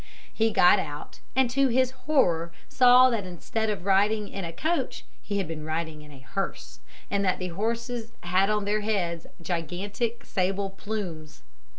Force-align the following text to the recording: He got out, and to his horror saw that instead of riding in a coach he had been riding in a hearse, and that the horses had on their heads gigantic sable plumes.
He 0.33 0.49
got 0.49 0.79
out, 0.79 1.19
and 1.35 1.47
to 1.51 1.67
his 1.67 1.91
horror 1.91 2.51
saw 2.67 3.11
that 3.11 3.23
instead 3.27 3.69
of 3.69 3.85
riding 3.85 4.29
in 4.29 4.43
a 4.43 4.51
coach 4.51 5.05
he 5.21 5.37
had 5.37 5.47
been 5.47 5.63
riding 5.63 6.01
in 6.01 6.09
a 6.11 6.17
hearse, 6.21 6.79
and 7.11 7.23
that 7.23 7.37
the 7.37 7.49
horses 7.49 8.11
had 8.21 8.49
on 8.49 8.65
their 8.65 8.81
heads 8.81 9.27
gigantic 9.39 10.25
sable 10.25 10.71
plumes. 10.71 11.43